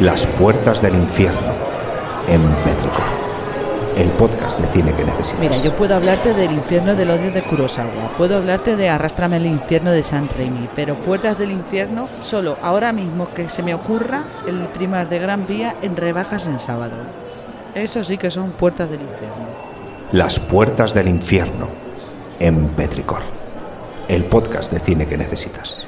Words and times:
Las 0.00 0.26
puertas 0.26 0.80
del 0.82 0.94
infierno 0.94 1.52
en 2.26 2.40
Petricor. 2.64 3.22
El 3.96 4.08
podcast 4.08 4.58
de 4.58 4.66
cine 4.68 4.92
que 4.94 5.04
necesitas. 5.04 5.38
Mira, 5.38 5.58
yo 5.58 5.72
puedo 5.74 5.94
hablarte 5.94 6.32
del 6.32 6.50
infierno 6.52 6.96
del 6.96 7.10
odio 7.10 7.30
de 7.30 7.42
Kurosawa, 7.42 8.16
puedo 8.16 8.36
hablarte 8.38 8.74
de 8.76 8.88
Arrástrame 8.88 9.36
al 9.36 9.46
infierno 9.46 9.92
de 9.92 10.02
San 10.02 10.28
Raimi, 10.28 10.68
pero 10.74 10.94
Puertas 10.94 11.38
del 11.38 11.50
infierno, 11.50 12.08
solo 12.22 12.56
ahora 12.62 12.92
mismo 12.92 13.28
que 13.34 13.50
se 13.50 13.62
me 13.62 13.74
ocurra 13.74 14.22
el 14.46 14.60
primar 14.68 15.08
de 15.08 15.18
Gran 15.18 15.46
Vía 15.46 15.74
en 15.82 15.94
rebajas 15.94 16.46
en 16.46 16.58
sábado. 16.58 16.94
Eso 17.74 18.02
sí 18.02 18.16
que 18.16 18.30
son 18.30 18.52
Puertas 18.52 18.90
del 18.90 19.02
infierno. 19.02 19.46
Las 20.10 20.40
puertas 20.40 20.94
del 20.94 21.08
infierno 21.08 21.68
en 22.40 22.68
Petricor. 22.68 23.20
El 24.08 24.24
podcast 24.24 24.72
de 24.72 24.80
cine 24.80 25.06
que 25.06 25.18
necesitas. 25.18 25.86